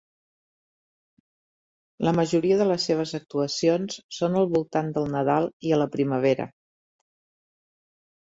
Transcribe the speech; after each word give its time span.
La 2.07 2.13
majoria 2.19 2.57
de 2.61 2.67
les 2.69 2.87
seves 2.89 3.13
actuacions 3.19 3.99
són 4.19 4.39
al 4.41 4.49
voltant 4.55 4.89
del 4.95 5.07
Nadal 5.17 5.45
i 5.69 5.75
a 5.75 5.79
la 5.83 5.89
primavera. 5.97 6.49